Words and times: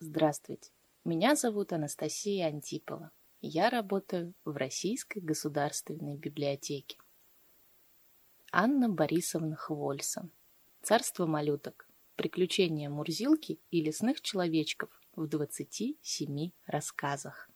Здравствуйте, 0.00 0.72
меня 1.04 1.36
зовут 1.36 1.72
Анастасия 1.72 2.48
Антипова. 2.48 3.12
Я 3.40 3.70
работаю 3.70 4.34
в 4.44 4.56
Российской 4.56 5.20
государственной 5.20 6.16
библиотеке. 6.16 6.98
Анна 8.50 8.88
Борисовна 8.88 9.54
Хвольсон. 9.54 10.32
Царство 10.82 11.26
малюток. 11.26 11.88
Приключения 12.16 12.90
Мурзилки 12.90 13.60
и 13.70 13.80
лесных 13.80 14.20
человечков 14.20 14.90
в 15.14 15.28
27 15.28 16.50
рассказах. 16.66 17.48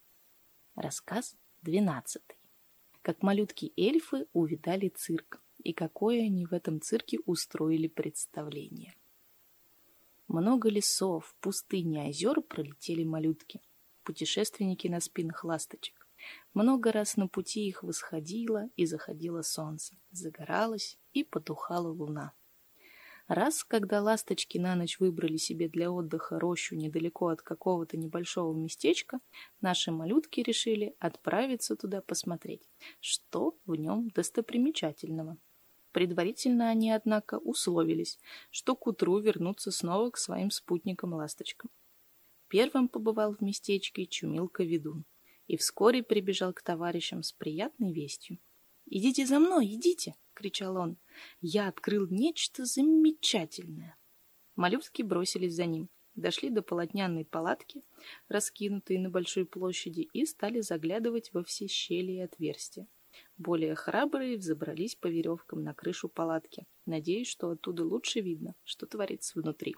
Рассказ 0.76 1.36
12. 1.62 2.22
Как 3.02 3.20
малютки-эльфы 3.20 4.28
увидали 4.32 4.90
цирк, 4.90 5.42
и 5.64 5.72
какое 5.72 6.26
они 6.26 6.46
в 6.46 6.52
этом 6.52 6.80
цирке 6.80 7.18
устроили 7.26 7.88
представление. 7.88 8.94
Много 10.28 10.68
лесов, 10.68 11.34
пустынь 11.40 11.94
и 11.94 11.98
озер 11.98 12.42
пролетели 12.42 13.02
малютки, 13.02 13.62
путешественники 14.04 14.86
на 14.86 15.00
спинах 15.00 15.42
ласточек. 15.42 16.06
Много 16.52 16.92
раз 16.92 17.16
на 17.16 17.28
пути 17.28 17.66
их 17.66 17.82
восходило 17.82 18.68
и 18.76 18.84
заходило 18.84 19.40
солнце, 19.40 19.96
загоралось 20.10 20.98
и 21.14 21.24
потухала 21.24 21.88
луна. 21.88 22.34
Раз, 23.26 23.64
когда 23.64 24.02
ласточки 24.02 24.58
на 24.58 24.74
ночь 24.74 25.00
выбрали 25.00 25.38
себе 25.38 25.68
для 25.68 25.90
отдыха 25.90 26.38
рощу 26.38 26.76
недалеко 26.76 27.28
от 27.28 27.40
какого-то 27.40 27.96
небольшого 27.96 28.54
местечка, 28.54 29.20
наши 29.62 29.90
малютки 29.90 30.40
решили 30.40 30.94
отправиться 30.98 31.74
туда 31.74 32.02
посмотреть, 32.02 32.68
что 33.00 33.58
в 33.64 33.76
нем 33.76 34.08
достопримечательного. 34.08 35.38
Предварительно 35.92 36.68
они, 36.68 36.90
однако, 36.92 37.38
условились, 37.38 38.18
что 38.50 38.76
к 38.76 38.86
утру 38.86 39.18
вернутся 39.18 39.70
снова 39.70 40.10
к 40.10 40.18
своим 40.18 40.50
спутникам-ласточкам. 40.50 41.70
Первым 42.48 42.88
побывал 42.88 43.34
в 43.34 43.40
местечке 43.40 44.06
Чумилка-ведун 44.06 45.04
и 45.46 45.56
вскоре 45.56 46.02
прибежал 46.02 46.52
к 46.52 46.62
товарищам 46.62 47.22
с 47.22 47.32
приятной 47.32 47.92
вестью. 47.92 48.38
«Идите 48.86 49.26
за 49.26 49.38
мной, 49.38 49.66
идите!»— 49.66 50.14
кричал 50.34 50.76
он. 50.76 50.98
«Я 51.40 51.68
открыл 51.68 52.06
нечто 52.08 52.64
замечательное!» 52.64 53.98
Малютки 54.56 55.02
бросились 55.02 55.54
за 55.54 55.66
ним, 55.66 55.88
дошли 56.14 56.50
до 56.50 56.62
полотняной 56.62 57.24
палатки, 57.24 57.82
раскинутой 58.28 58.98
на 58.98 59.10
большой 59.10 59.46
площади, 59.46 60.08
и 60.12 60.26
стали 60.26 60.60
заглядывать 60.60 61.32
во 61.32 61.44
все 61.44 61.66
щели 61.66 62.12
и 62.12 62.20
отверстия. 62.20 62.88
Более 63.36 63.74
храбрые 63.74 64.36
взобрались 64.36 64.94
по 64.94 65.06
веревкам 65.06 65.62
на 65.62 65.74
крышу 65.74 66.08
палатки, 66.08 66.66
надеясь, 66.86 67.28
что 67.28 67.50
оттуда 67.50 67.84
лучше 67.84 68.20
видно, 68.20 68.54
что 68.64 68.86
творится 68.86 69.38
внутри. 69.40 69.76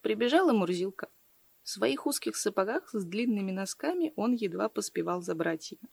Прибежала 0.00 0.52
Мурзилка. 0.52 1.08
В 1.62 1.68
своих 1.68 2.06
узких 2.06 2.36
сапогах 2.36 2.88
с 2.92 3.04
длинными 3.04 3.52
носками 3.52 4.12
он 4.16 4.32
едва 4.32 4.68
поспевал 4.68 5.22
за 5.22 5.34
братьями. 5.34 5.88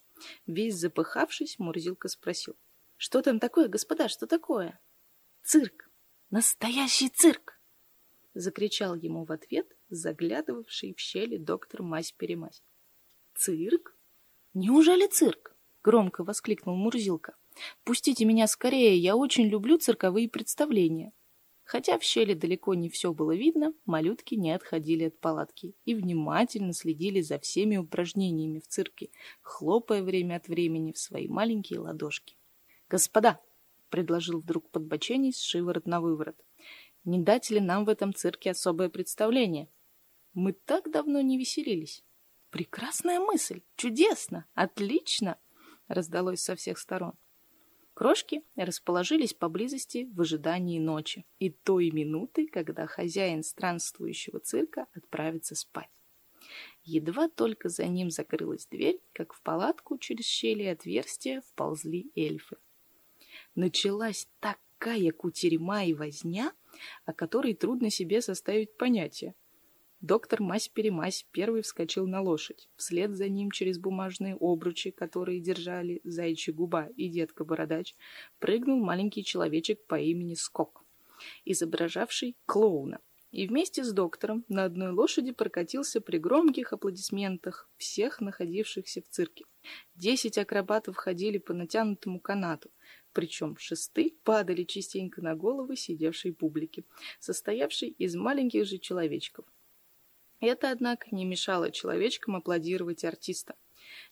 Весь 0.48 0.76
запыхавшись, 0.76 1.60
Мурзилка 1.60 2.08
спросил.— 2.08 2.56
Что 2.98 3.22
там 3.22 3.40
такое, 3.40 3.68
господа, 3.68 4.08
что 4.08 4.26
такое?— 4.26 4.80
Цирк! 5.44 5.90
Настоящий 6.30 7.10
цирк!— 7.10 7.60
закричал 8.34 8.96
ему 8.96 9.26
в 9.26 9.32
ответ 9.32 9.68
заглядывавший 9.90 10.94
в 10.94 11.00
щели 11.00 11.38
доктор 11.38 11.82
Мась-Перемась.— 11.82 12.64
Цирк? 13.36 13.96
Неужели 14.54 15.08
цирк? 15.08 15.55
Громко 15.86 16.24
воскликнул 16.24 16.76
Мурзилка. 16.76 17.36
«Пустите 17.84 18.26
меня 18.26 18.48
скорее, 18.48 18.98
я 18.98 19.16
очень 19.16 19.46
люблю 19.46 19.78
цирковые 19.78 20.28
представления». 20.28 21.14
Хотя 21.64 21.98
в 21.98 22.04
щели 22.04 22.34
далеко 22.34 22.74
не 22.76 22.90
все 22.90 23.12
было 23.14 23.36
видно, 23.36 23.74
малютки 23.86 24.36
не 24.36 24.52
отходили 24.52 25.06
от 25.06 25.20
палатки 25.20 25.76
и 25.84 25.96
внимательно 25.96 26.74
следили 26.74 27.22
за 27.22 27.40
всеми 27.40 27.78
упражнениями 27.78 28.60
в 28.60 28.68
цирке, 28.68 29.10
хлопая 29.42 30.04
время 30.04 30.36
от 30.36 30.48
времени 30.48 30.92
в 30.92 31.00
свои 31.00 31.28
маленькие 31.28 31.80
ладошки. 31.80 32.36
«Господа!»— 32.90 33.40
предложил 33.90 34.42
вдруг 34.42 34.70
подбоченись 34.70 35.42
шиворот 35.42 35.88
на 35.88 36.02
выворот. 36.02 36.38
«Не 37.04 37.20
дать 37.20 37.50
ли 37.50 37.60
нам 37.60 37.86
в 37.86 37.90
этом 37.90 38.14
цирке 38.14 38.52
особое 38.52 38.90
представление? 38.90 39.68
Мы 40.34 40.54
так 40.54 40.92
давно 40.92 41.22
не 41.22 41.38
веселились». 41.38 42.04
«Прекрасная 42.52 43.20
мысль! 43.20 43.62
Чудесно! 43.76 44.46
Отлично!» 44.54 45.40
Раздалось 45.88 46.42
со 46.42 46.56
всех 46.56 46.78
сторон. 46.78 47.14
Крошки 47.94 48.44
расположились 48.58 49.34
поблизости 49.34 50.10
в 50.14 50.20
ожидании 50.20 50.80
ночи 50.80 51.26
и 51.40 51.50
той 51.50 51.92
минуты, 51.92 52.46
когда 52.48 52.88
хозяин 52.88 53.42
странствующего 53.42 54.40
цирка 54.40 54.88
отправится 54.94 55.56
спать. 55.56 55.90
Едва 56.84 57.30
только 57.30 57.70
за 57.70 57.86
ним 57.88 58.12
закрылась 58.12 58.68
дверь, 58.68 59.02
как 59.14 59.34
в 59.34 59.42
палатку 59.42 59.98
через 59.98 60.26
щели 60.26 60.64
и 60.64 60.68
отверстия 60.68 61.42
вползли 61.42 62.12
эльфы. 62.16 62.58
Началась 63.56 64.28
такая 64.40 65.12
кутерьма 65.12 65.84
и 65.86 65.94
возня, 65.94 66.52
о 67.06 67.14
которой 67.14 67.54
трудно 67.54 67.90
себе 67.90 68.22
составить 68.22 68.76
понятие. 68.78 69.36
Доктор 70.02 70.42
Мась-Перемась 70.42 71.26
первый 71.32 71.62
вскочил 71.62 72.06
на 72.06 72.22
лошадь. 72.22 72.70
Вслед 72.76 73.16
за 73.16 73.30
ним 73.30 73.50
через 73.50 73.80
бумажные 73.80 74.36
обручи, 74.40 74.92
которые 74.92 75.40
держали 75.40 76.02
зайчья 76.04 76.54
губа 76.54 76.90
и 76.98 77.08
детка-бородач, 77.08 77.96
прыгнул 78.40 78.84
маленький 78.84 79.24
человечек 79.24 79.86
по 79.88 80.00
имени 80.00 80.34
Скок, 80.34 80.84
изображавший 81.46 82.36
клоуна. 82.46 83.00
И 83.32 83.48
вместе 83.48 83.84
с 83.84 83.92
доктором 83.92 84.46
на 84.48 84.64
одной 84.64 84.92
лошади 84.92 85.32
прокатился 85.32 86.00
при 86.00 86.18
громких 86.20 86.72
аплодисментах 86.72 87.70
всех 87.76 88.22
находившихся 88.22 89.02
в 89.02 89.10
цирке. 89.10 89.44
Десять 89.94 90.38
акробатов 90.38 90.96
ходили 90.96 91.38
по 91.38 91.54
натянутому 91.54 92.20
канату, 92.20 92.70
причем 93.12 93.58
шесты 93.58 94.14
падали 94.24 94.64
частенько 94.64 95.22
на 95.22 95.36
головы 95.36 95.76
сидевшей 95.76 96.34
публики, 96.34 96.86
состоявшей 97.20 97.90
из 97.90 98.16
маленьких 98.16 98.66
же 98.66 98.78
человечков. 98.78 99.46
Это, 100.40 100.72
однако, 100.72 101.08
не 101.12 101.26
мешало 101.26 101.72
человечкам 101.72 102.36
аплодировать 102.36 103.04
артиста. 103.04 103.56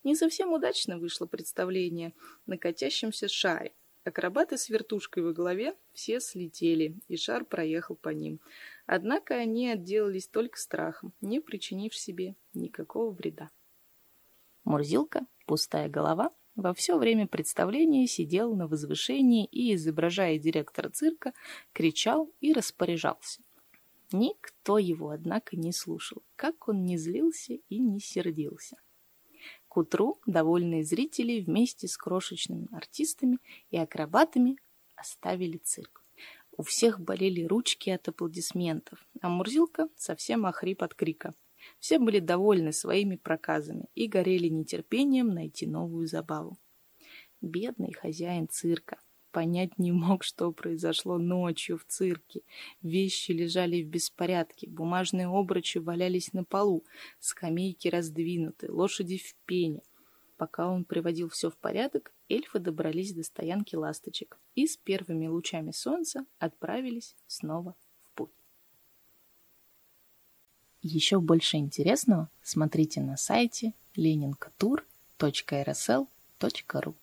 Не 0.04 0.16
совсем 0.16 0.54
удачно 0.54 0.98
вышло 0.98 1.26
представление 1.26 2.14
на 2.46 2.58
катящемся 2.58 3.28
шаре. 3.28 3.74
Акробаты 4.04 4.58
с 4.58 4.70
вертушкой 4.70 5.24
во 5.24 5.32
голове 5.32 5.76
все 5.94 6.20
слетели, 6.20 7.00
и 7.08 7.16
шар 7.16 7.46
проехал 7.46 7.96
по 7.96 8.10
ним. 8.10 8.42
Однако 8.86 9.36
они 9.36 9.70
отделались 9.70 10.28
только 10.28 10.60
страхом, 10.60 11.14
не 11.22 11.40
причинив 11.40 11.96
себе 11.96 12.36
никакого 12.54 13.12
вреда. 13.12 13.50
Мурзилка, 14.66 15.26
пустая 15.46 15.88
голова, 15.88 16.32
во 16.56 16.74
все 16.74 16.98
время 16.98 17.28
представления 17.28 18.06
сидел 18.08 18.56
на 18.56 18.68
возвышении 18.68 19.46
и, 19.46 19.74
изображая 19.74 20.38
директора 20.38 20.90
цирка, 20.90 21.34
кричал 21.72 22.30
и 22.42 22.54
распоряжался. 22.54 23.42
Никто 24.14 24.78
его, 24.78 25.10
однако, 25.10 25.58
не 25.58 25.74
слушал, 25.74 26.22
как 26.36 26.68
он 26.68 26.86
не 26.86 26.98
злился 26.98 27.56
и 27.68 27.80
не 27.80 28.00
сердился. 28.00 28.78
К 29.68 29.78
утру 29.78 30.22
довольные 30.28 30.84
зрители 30.84 31.42
вместе 31.42 31.88
с 31.88 31.98
крошечными 31.98 32.68
артистами 32.72 33.40
и 33.72 33.78
акробатами 33.78 34.58
оставили 34.96 35.58
цирк. 35.58 36.06
У 36.56 36.62
всех 36.62 37.00
болели 37.00 37.44
ручки 37.44 37.90
от 37.90 38.08
аплодисментов, 38.08 39.04
а 39.20 39.30
Мурзилка 39.30 39.90
совсем 39.96 40.46
охрип 40.46 40.84
от 40.84 40.94
крика. 40.94 41.34
Все 41.80 41.98
были 41.98 42.20
довольны 42.20 42.72
своими 42.72 43.16
проказами 43.16 43.88
и 43.96 44.06
горели 44.06 44.48
нетерпением 44.48 45.30
найти 45.30 45.66
новую 45.66 46.06
забаву. 46.06 46.60
Бедный 47.42 47.94
хозяин 47.94 48.48
цирка 48.48 49.00
понять 49.34 49.78
не 49.80 49.92
мог, 49.92 50.24
что 50.24 50.54
произошло 50.54 51.18
ночью 51.18 51.78
в 51.78 51.84
цирке. 51.86 52.44
Вещи 52.82 53.32
лежали 53.32 53.84
в 53.84 53.88
беспорядке, 53.88 54.70
бумажные 54.70 55.28
обручи 55.28 55.80
валялись 55.80 56.32
на 56.32 56.46
полу, 56.46 56.86
скамейки 57.20 57.90
раздвинуты, 57.90 58.72
лошади 58.72 59.18
в 59.18 59.36
пене. 59.46 59.82
Пока 60.38 60.70
он 60.70 60.86
приводил 60.86 61.28
все 61.30 61.50
в 61.50 61.58
порядок, 61.58 62.14
эльфы 62.30 62.60
добрались 62.60 63.14
до 63.14 63.24
стоянки 63.24 63.76
ласточек 63.76 64.38
и 64.56 64.68
с 64.68 64.78
первыми 64.78 65.28
лучами 65.28 65.72
солнца 65.72 66.26
отправились 66.38 67.16
снова 67.28 67.76
в 68.04 68.12
путь. 68.12 68.32
Еще 70.82 71.20
больше 71.20 71.58
интересного 71.58 72.30
смотрите 72.44 73.02
на 73.02 73.18
сайте 73.18 73.74
leninkatur.rsl.ru 73.98 76.96